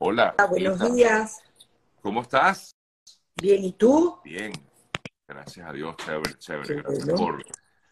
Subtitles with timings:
[0.00, 0.36] Hola.
[0.48, 1.42] buenos días.
[2.00, 2.70] ¿Cómo estás?
[3.34, 4.20] Bien, ¿y tú?
[4.22, 4.52] Bien,
[5.26, 6.82] gracias a Dios, chévere, chévere.
[6.82, 7.44] Gracias por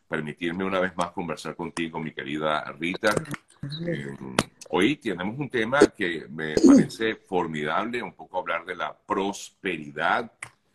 [0.06, 3.12] permitirme una vez más conversar contigo, mi querida Rita.
[3.88, 4.16] Eh,
[4.70, 10.30] hoy tenemos un tema que me parece formidable, un poco hablar de la prosperidad.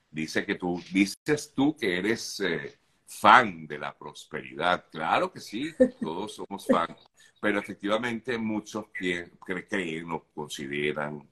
[0.09, 2.77] Dice que tú, dices tú que eres eh,
[3.19, 4.85] fan de la prosperidad.
[4.91, 7.11] Claro que sí, todos somos fans
[7.41, 9.31] pero efectivamente muchos que
[9.67, 11.27] creen o consideran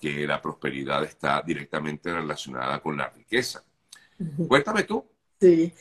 [0.00, 3.64] que la prosperidad está directamente relacionada con la riqueza.
[4.48, 5.06] Cuéntame tú.
[5.40, 5.72] Sí.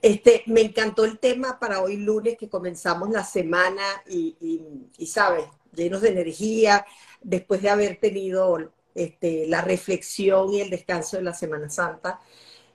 [0.00, 5.44] Este, me encantó el tema para hoy lunes que comenzamos la semana y, y, sabes,
[5.74, 6.86] llenos de energía,
[7.20, 12.20] después de haber tenido este, la reflexión y el descanso de la Semana Santa.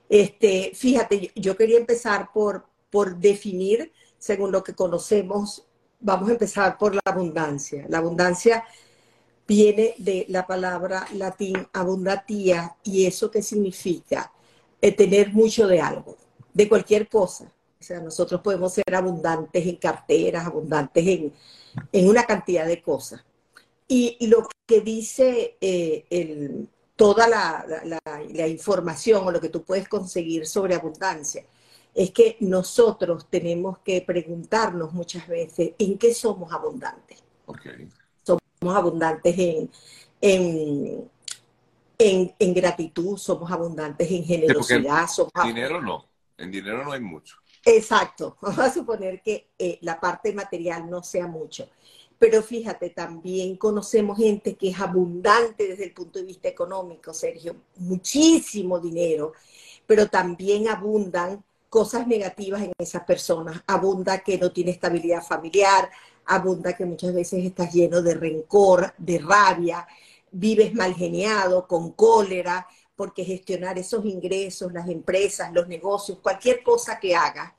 [0.08, 5.66] Este, fíjate, yo quería empezar por, por definir, según lo que conocemos,
[6.00, 7.84] vamos a empezar por la abundancia.
[7.88, 8.64] La abundancia
[9.46, 14.32] viene de la palabra latín abundatía y eso qué significa
[14.80, 16.16] eh, tener mucho de algo,
[16.52, 17.52] de cualquier cosa.
[17.80, 21.32] O sea, nosotros podemos ser abundantes en carteras, abundantes en,
[21.92, 23.24] en una cantidad de cosas.
[23.86, 26.68] Y, lo que dice eh, el,
[26.98, 27.64] toda la,
[28.30, 31.44] la información o lo que tú puedes conseguir sobre abundancia
[31.94, 37.22] es que nosotros tenemos que preguntarnos muchas veces en qué somos abundantes.
[38.24, 39.70] Somos abundantes en,
[40.20, 41.10] en,
[42.38, 45.08] en, gratitud, somos abundantes en generosidad.
[45.34, 47.36] en dinero no, en dinero no hay mucho.
[47.64, 51.68] Exacto, vamos a suponer que eh, la parte material no sea mucho.
[52.18, 57.54] Pero fíjate, también conocemos gente que es abundante desde el punto de vista económico, Sergio,
[57.76, 59.32] muchísimo dinero,
[59.86, 63.62] pero también abundan cosas negativas en esas personas.
[63.66, 65.90] Abunda que no tiene estabilidad familiar,
[66.26, 69.86] abunda que muchas veces estás lleno de rencor, de rabia,
[70.30, 76.98] vives mal geniado, con cólera, porque gestionar esos ingresos, las empresas, los negocios, cualquier cosa
[76.98, 77.52] que hagas,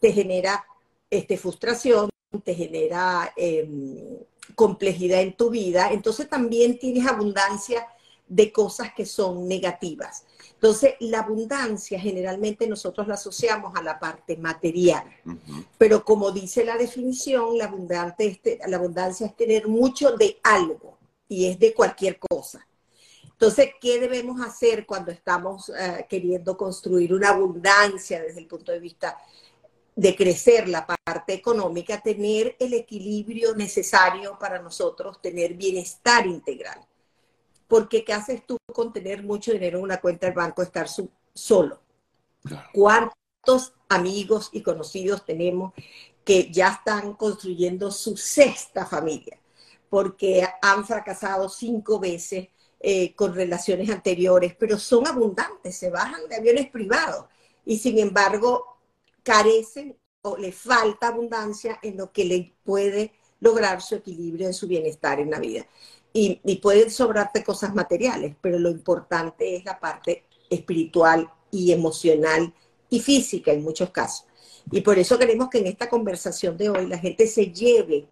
[0.00, 0.64] te genera
[1.10, 2.08] este, frustración,
[2.44, 4.18] te genera em,
[4.54, 5.92] complejidad en tu vida.
[5.92, 7.86] Entonces también tienes abundancia
[8.26, 10.24] de cosas que son negativas.
[10.52, 15.04] Entonces, la abundancia generalmente nosotros la asociamos a la parte material,
[15.78, 17.72] pero como dice la definición, la,
[18.66, 22.66] la abundancia es tener mucho de algo y es de cualquier cosa.
[23.24, 28.80] Entonces, ¿qué debemos hacer cuando estamos eh, queriendo construir una abundancia desde el punto de
[28.80, 29.16] vista
[29.98, 32.00] de crecer la parte económica?
[32.00, 36.86] Tener el equilibrio necesario para nosotros tener bienestar integral.
[37.66, 40.86] Porque ¿qué haces tú con tener mucho dinero en una cuenta del banco, estar
[41.34, 41.80] solo?
[42.72, 45.72] ¿Cuántos amigos y conocidos tenemos
[46.24, 49.40] que ya están construyendo su sexta familia?
[49.90, 56.36] Porque han fracasado cinco veces eh, con relaciones anteriores, pero son abundantes, se bajan de
[56.36, 57.24] aviones privados
[57.66, 58.77] y sin embargo
[59.28, 64.66] carecen o le falta abundancia en lo que le puede lograr su equilibrio en su
[64.66, 65.66] bienestar en la vida
[66.14, 72.54] y, pueden sobrarte cosas materiales, pero lo importante es la parte espiritual y emocional
[72.88, 74.26] y física en muchos casos.
[74.72, 78.08] Y por eso queremos que en esta conversación de hoy la gente se lleve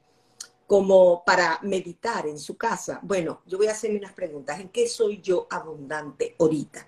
[0.66, 3.00] como para meditar en su casa.
[3.02, 4.60] Bueno, yo voy a hacerme unas preguntas.
[4.60, 6.86] ¿En qué soy yo abundante ahorita?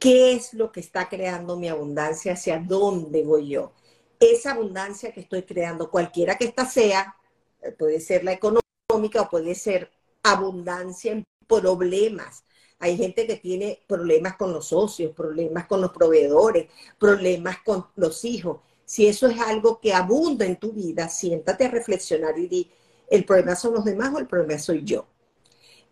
[0.00, 2.32] ¿Qué es lo que está creando mi abundancia?
[2.32, 3.74] ¿Hacia dónde voy yo?
[4.18, 7.14] Esa abundancia que estoy creando, cualquiera que ésta sea,
[7.60, 9.90] eh, puede ser la económica o puede ser
[10.22, 12.44] abundancia en problemas.
[12.78, 16.68] Hay gente que tiene problemas con los socios, problemas con los proveedores,
[16.98, 18.60] problemas con los hijos.
[18.86, 22.70] Si eso es algo que abunda en tu vida, siéntate a reflexionar y di,
[23.10, 25.06] ¿el problema son los demás o el problema soy yo?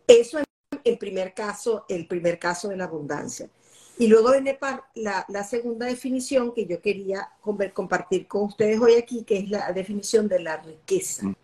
[0.06, 0.46] Eso es
[0.84, 3.50] el primer caso, el primer caso de la abundancia.
[3.98, 4.58] Y luego viene
[4.94, 7.28] la, la segunda definición que yo quería
[7.74, 11.34] compartir con ustedes hoy aquí, que es la definición de la riqueza.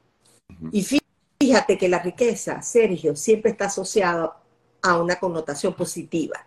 [0.70, 0.82] Y
[1.44, 4.40] Fíjate que la riqueza, Sergio, siempre está asociada
[4.80, 6.46] a una connotación positiva.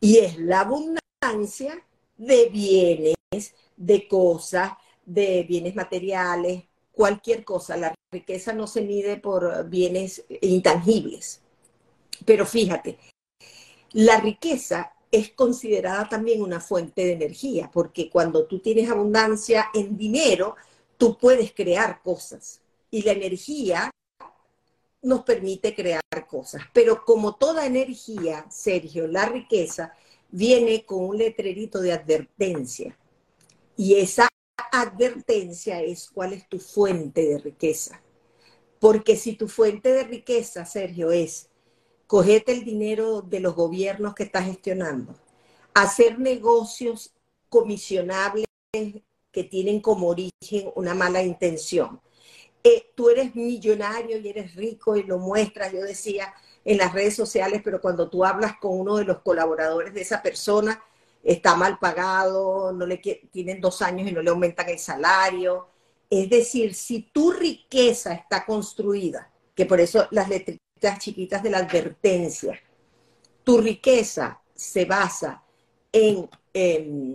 [0.00, 1.80] Y es la abundancia
[2.16, 4.72] de bienes, de cosas,
[5.04, 7.76] de bienes materiales, cualquier cosa.
[7.76, 11.42] La riqueza no se mide por bienes intangibles.
[12.24, 12.98] Pero fíjate,
[13.92, 19.96] la riqueza es considerada también una fuente de energía, porque cuando tú tienes abundancia en
[19.96, 20.56] dinero,
[20.96, 23.90] tú puedes crear cosas y la energía
[25.02, 26.62] nos permite crear cosas.
[26.72, 29.94] Pero como toda energía, Sergio, la riqueza
[30.30, 32.98] viene con un letrerito de advertencia.
[33.76, 34.26] Y esa
[34.72, 38.00] advertencia es cuál es tu fuente de riqueza.
[38.80, 41.48] Porque si tu fuente de riqueza, Sergio, es
[42.06, 45.14] cogete el dinero de los gobiernos que estás gestionando,
[45.74, 47.12] hacer negocios
[47.48, 52.00] comisionables que tienen como origen una mala intención.
[52.62, 56.32] Eh, tú eres millonario y eres rico y lo muestras, yo decía
[56.64, 60.22] en las redes sociales, pero cuando tú hablas con uno de los colaboradores de esa
[60.22, 60.82] persona,
[61.22, 65.68] está mal pagado, no le tienen dos años y no le aumentan el salario.
[66.08, 70.28] Es decir, si tu riqueza está construida, que por eso las
[70.84, 72.60] letritas chiquitas de la advertencia,
[73.42, 75.42] tu riqueza se basa
[75.92, 76.28] en,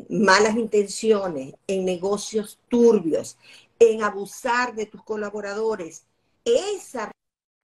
[0.10, 3.38] malas intenciones, en negocios turbios,
[3.80, 6.04] en abusar de tus colaboradores,
[6.44, 7.12] esa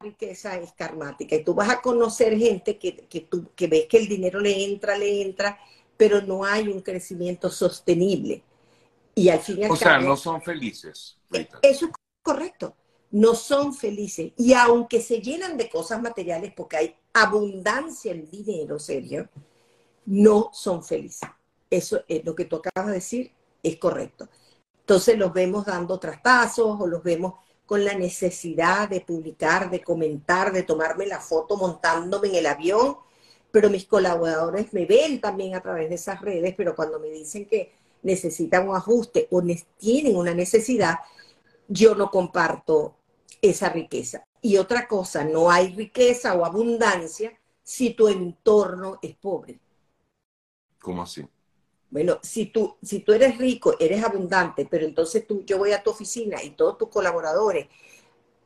[0.02, 1.36] riqueza es karmática.
[1.36, 4.64] Y tú vas a conocer gente que, que, tú, que ves que el dinero le
[4.64, 5.60] entra, le entra,
[5.98, 8.42] pero no hay un crecimiento sostenible.
[9.16, 11.18] Y al fin y al o sea, no son felices.
[11.62, 11.92] Eso es
[12.22, 12.76] correcto.
[13.12, 14.34] No son felices.
[14.38, 19.30] Y aunque se llenan de cosas materiales, porque hay abundancia en dinero, Sergio,
[20.06, 21.30] no son felices.
[21.70, 23.32] Eso es lo que tú acabas de decir,
[23.64, 24.28] es correcto.
[24.82, 27.34] Entonces los vemos dando trastazos o los vemos
[27.66, 32.98] con la necesidad de publicar, de comentar, de tomarme la foto montándome en el avión,
[33.52, 37.48] pero mis colaboradores me ven también a través de esas redes, pero cuando me dicen
[37.48, 37.74] que
[38.04, 39.42] necesitan un ajuste o
[39.78, 41.00] tienen una necesidad,
[41.68, 42.98] yo no comparto
[43.42, 44.26] esa riqueza.
[44.42, 49.60] Y otra cosa, no hay riqueza o abundancia si tu entorno es pobre.
[50.80, 51.28] ¿Cómo así?
[51.90, 55.82] Bueno, si tú, si tú eres rico, eres abundante, pero entonces tú, yo voy a
[55.82, 57.68] tu oficina y todos tus colaboradores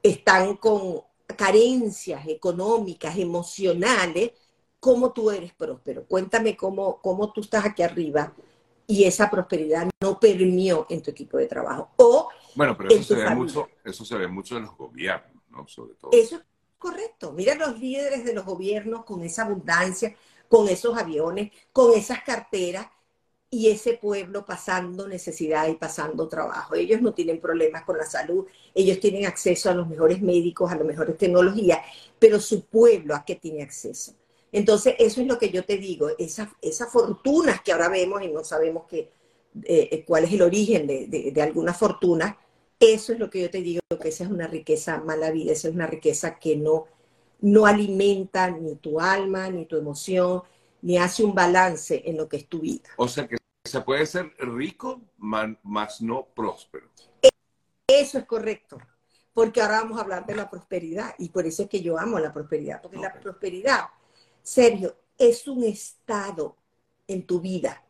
[0.04, 1.02] están con
[1.36, 4.32] carencias económicas, emocionales,
[4.80, 6.06] ¿cómo tú eres próspero?
[6.06, 8.34] Cuéntame cómo, cómo tú estás aquí arriba
[8.90, 11.92] y esa prosperidad no permió en tu equipo de trabajo.
[11.98, 15.68] O bueno, pero eso se, ve mucho, eso se ve mucho en los gobiernos, ¿no?
[15.68, 16.10] Sobre todo.
[16.12, 16.42] Eso es
[16.80, 17.32] correcto.
[17.32, 20.16] Mira los líderes de los gobiernos con esa abundancia,
[20.48, 22.88] con esos aviones, con esas carteras
[23.52, 26.74] y ese pueblo pasando necesidad y pasando trabajo.
[26.74, 30.76] Ellos no tienen problemas con la salud, ellos tienen acceso a los mejores médicos, a
[30.76, 31.80] las mejores tecnologías,
[32.18, 34.16] pero su pueblo a qué tiene acceso.
[34.52, 38.30] Entonces, eso es lo que yo te digo, esas, esas fortunas que ahora vemos y
[38.30, 39.12] no sabemos que,
[39.64, 42.36] eh, cuál es el origen de, de, de algunas fortunas,
[42.80, 45.68] eso es lo que yo te digo, que esa es una riqueza mala vida, esa
[45.68, 46.86] es una riqueza que no,
[47.42, 50.44] no alimenta ni tu alma, ni tu emoción,
[50.82, 52.90] ni hace un balance en lo que es tu vida.
[52.98, 56.90] O sea que se puede ser rico, más no próspero.
[57.88, 58.78] Eso es correcto,
[59.34, 62.20] porque ahora vamos a hablar de la prosperidad y por eso es que yo amo
[62.20, 63.86] la prosperidad, porque la prosperidad,
[64.44, 66.56] Sergio, es un estado
[67.08, 67.84] en tu vida.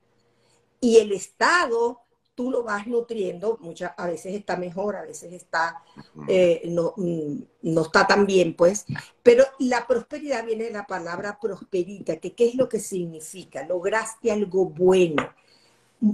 [0.81, 2.01] Y el estado
[2.39, 5.83] tú lo vas nutriendo, muchas, a veces está mejor, a veces está,
[6.29, 8.85] eh, no, mm, no, está tan bien, pues,
[9.21, 14.31] pero la prosperidad viene de la palabra prosperita, que qué es lo que significa, lograste
[14.31, 15.29] algo bueno,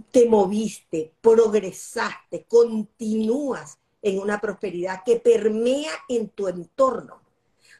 [0.09, 7.21] te moviste, progresaste, continúas en una prosperidad que permea en tu entorno,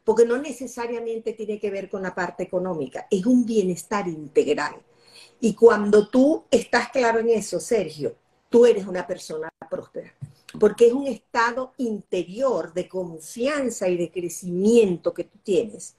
[0.06, 4.76] porque no necesariamente tiene que ver con la parte económica, es un bienestar integral.
[5.42, 8.16] Y cuando tú estás claro en eso, Sergio,
[8.50, 10.14] tú eres una persona próspera,
[10.60, 15.96] porque es un estado interior de confianza y de crecimiento que tú tienes,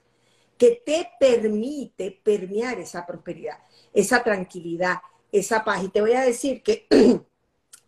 [0.56, 3.58] que te permite permear esa prosperidad,
[3.92, 4.98] esa tranquilidad,
[5.32, 5.82] esa paz.
[5.82, 6.86] Y te voy a decir que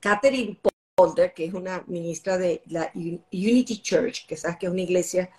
[0.01, 0.59] Catherine
[0.97, 5.31] Ponder, que es una ministra de la Unity Church, que sabes que es una iglesia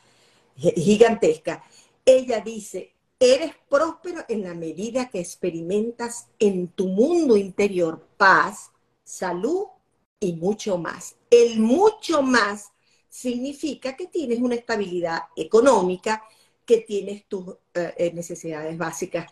[0.60, 1.63] gigantesca,
[2.06, 8.72] ella dice, eres próspero en la medida que experimentas en tu mundo interior paz,
[9.04, 9.66] salud
[10.20, 11.16] y mucho más.
[11.30, 12.72] El mucho más
[13.10, 16.24] significa que tienes una estabilidad económica,
[16.66, 19.32] que tienes tus eh, eh, necesidades básicas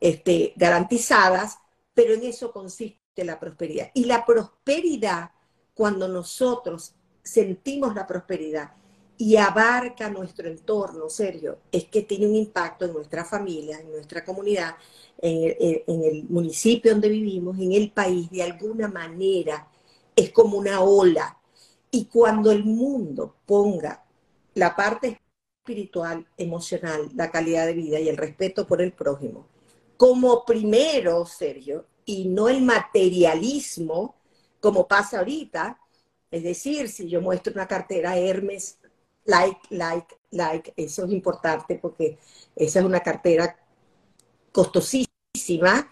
[0.00, 1.58] este, garantizadas,
[1.94, 3.90] pero en eso consiste la prosperidad.
[3.94, 5.30] Y la prosperidad,
[5.72, 8.72] cuando nosotros sentimos la prosperidad
[9.16, 14.24] y abarca nuestro entorno, Sergio, es que tiene un impacto en nuestra familia, en nuestra
[14.24, 14.76] comunidad,
[15.18, 19.68] en el, municipio donde vivimos, en el país, de alguna manera,
[20.16, 21.38] es como una ola.
[21.90, 24.04] Y cuando el mundo ponga
[24.54, 25.20] la parte
[25.58, 29.46] espiritual, emocional, la calidad de vida y el respeto por el prójimo
[29.96, 34.16] como primero, Sergio, y no el materialismo,
[34.60, 35.78] como pasa ahorita,
[36.30, 38.78] es decir, si yo muestro una cartera Hermes,
[39.24, 42.18] like, like, like, eso es importante porque
[42.56, 43.56] esa es una cartera
[44.52, 45.90] costosísima,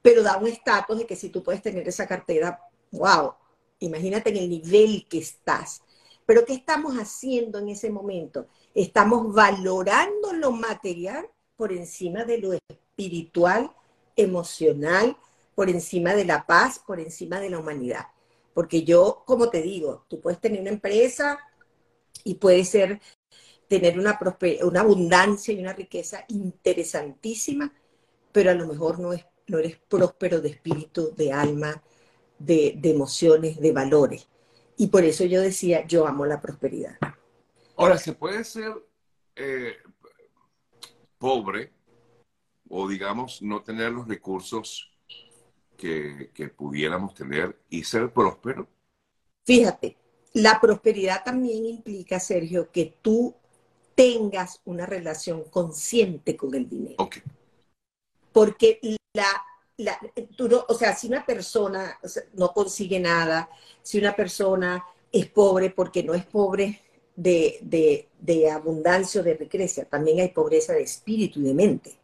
[0.00, 3.34] pero da un estatus de que si tú puedes tener esa cartera, wow,
[3.80, 5.82] imagínate en el nivel que estás.
[6.24, 8.46] Pero ¿qué estamos haciendo en ese momento?
[8.74, 13.70] Estamos valorando lo material por encima de lo espiritual,
[14.16, 15.16] emocional,
[15.54, 18.06] por encima de la paz, por encima de la humanidad.
[18.54, 21.38] Porque yo, como te digo, tú puedes tener una empresa
[22.24, 23.00] y puede ser
[23.68, 24.18] tener una,
[24.64, 27.72] una abundancia y una riqueza interesantísima,
[28.30, 31.82] pero a lo mejor no, es, no eres próspero de espíritu, de alma,
[32.38, 34.28] de, emociones, de valores.
[34.76, 36.98] Y por eso yo decía, yo amo la prosperidad.
[37.76, 38.74] Ahora, ¿se puede ser
[39.36, 39.76] eh,
[41.18, 41.72] pobre
[42.68, 44.90] o, digamos, no tener los recursos
[45.76, 48.68] que, que pudiéramos tener y ser próspero?
[49.44, 49.96] Fíjate,
[50.34, 53.34] la prosperidad también implica, Sergio, que tú
[53.94, 56.96] tengas una relación consciente con el dinero.
[56.98, 57.22] Okay.
[58.32, 58.80] Porque
[59.12, 59.26] la,
[59.76, 59.98] la
[60.68, 61.98] o sea, si una persona
[62.34, 63.50] no consigue nada,
[63.82, 66.80] si una persona es pobre porque no es pobre
[67.14, 71.98] de, de, de abundancia o de riqueza, también hay pobreza de espíritu y de mente.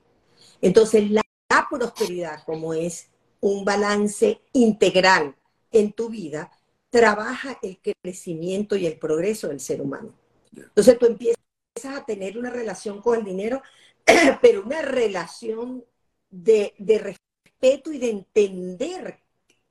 [0.60, 3.08] Entonces, la, la prosperidad, como es
[3.40, 5.34] un balance integral
[5.70, 6.50] en tu vida,
[6.98, 10.12] trabaja el crecimiento y el progreso del ser humano.
[10.52, 11.38] Entonces tú empiezas
[11.84, 13.62] a tener una relación con el dinero,
[14.42, 15.84] pero una relación
[16.28, 19.20] de, respeto y de entender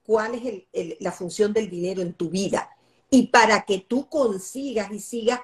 [0.06, 0.36] cuál
[0.72, 2.70] es la función del dinero en tu vida.
[3.10, 5.42] Y para que tú consigas y sigas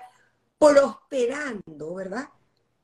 [0.58, 2.30] prosperando, ¿verdad?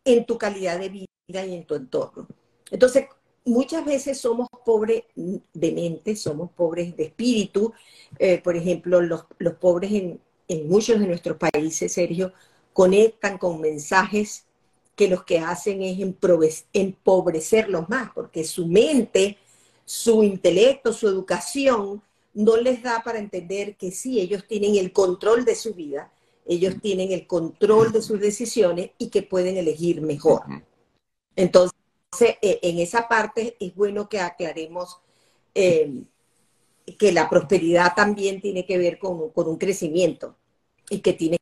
[0.04, 2.28] En tu calidad de vida y en tu entorno.
[2.70, 3.06] Entonces,
[3.50, 7.74] muchas veces somos pobres de mente, somos pobres de espíritu.
[8.18, 9.26] Eh, por ejemplo, los,
[9.60, 10.20] pobres en,
[10.68, 12.32] muchos de nuestros países, Sergio,
[12.74, 14.46] conectan con mensajes
[14.96, 15.98] que los que hacen es
[16.74, 19.38] empobrecerlos más, porque su mente,
[19.86, 22.02] su intelecto, su educación
[22.34, 26.12] no les da para entender que sí, ellos tienen el control de su vida,
[26.46, 30.42] ellos tienen el control de sus decisiones y que pueden elegir mejor.
[31.36, 31.79] Entonces,
[32.20, 35.00] en esa parte es bueno que aclaremos
[35.54, 36.04] eh,
[36.98, 40.36] que la prosperidad también tiene que ver con, un crecimiento
[40.90, 41.40] y que tienes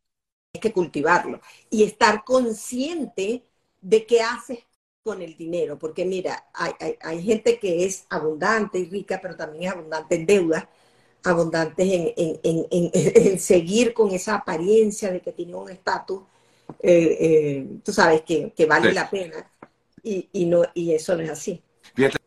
[0.59, 3.43] que cultivarlo y estar consciente
[3.81, 4.59] de qué haces
[5.03, 9.71] con el dinero, porque mira, hay, gente que es abundante y rica, pero también es
[9.71, 10.69] abundante en deuda,
[11.23, 16.23] abundante en, seguir con esa apariencia de que tiene un estatus,
[16.81, 19.49] eh, tú sabes, que, vale la pena
[20.03, 21.61] y, no, y eso no es así.
[21.93, 22.17] Fíjate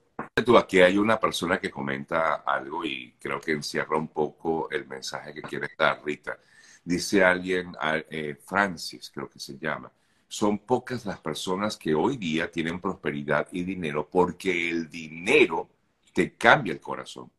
[0.44, 4.86] tú, aquí hay una persona que comenta algo y creo que encierra un poco el
[4.86, 6.38] mensaje que quiere dar Rita.
[6.84, 7.72] Dice alguien,
[8.10, 9.92] eh, Francis creo que se llama,
[10.26, 15.68] son pocas las personas que hoy día tienen prosperidad y dinero porque el dinero
[16.12, 17.30] te cambia el corazón.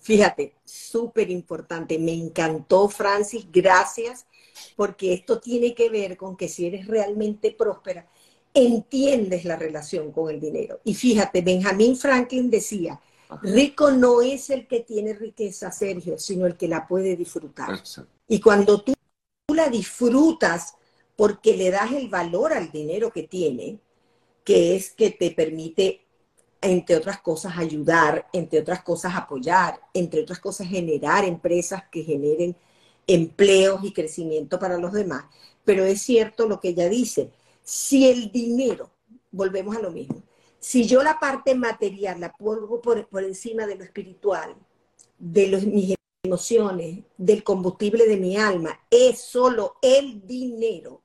[0.00, 1.98] Fíjate, súper importante.
[1.98, 3.46] Me encantó, Francis.
[3.52, 4.26] Gracias,
[4.74, 8.08] porque esto tiene que ver con que si eres realmente próspera,
[8.54, 10.80] entiendes la relación con el dinero.
[10.84, 13.00] Y fíjate, Benjamin Franklin decía,
[13.42, 17.82] rico no es el que tiene riqueza, Sergio, sino el que la puede disfrutar.
[18.28, 18.92] Y cuando tú
[19.54, 20.74] la disfrutas
[21.16, 23.78] porque le das el valor al dinero que tiene,
[24.44, 26.04] que es que te permite,
[26.60, 32.56] entre otras cosas, ayudar, entre otras cosas, apoyar, entre otras cosas, generar empresas que generen
[33.06, 35.24] empleos y crecimiento para los demás.
[35.64, 37.30] Pero es cierto lo que ella dice,
[37.62, 38.90] si el dinero,
[39.30, 40.22] volvemos a lo mismo,
[40.58, 44.54] si yo la parte material la pongo por, encima de lo espiritual,
[45.18, 51.02] de los, mis emociones, del combustible de mi alma, es solo el dinero,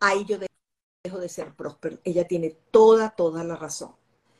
[0.00, 1.98] ahí yo dejo de ser próspero.
[2.04, 3.97] Ella tiene toda, toda la razón.